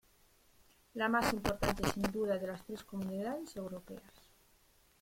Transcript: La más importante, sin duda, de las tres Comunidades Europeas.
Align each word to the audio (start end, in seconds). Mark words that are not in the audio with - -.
La 0.95 1.07
más 1.09 1.31
importante, 1.31 1.87
sin 1.93 2.01
duda, 2.11 2.39
de 2.39 2.47
las 2.47 2.65
tres 2.65 2.83
Comunidades 2.83 3.55
Europeas. 3.55 4.01